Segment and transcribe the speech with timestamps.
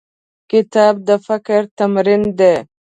[0.51, 2.55] کتاب د فکر تمرین دی.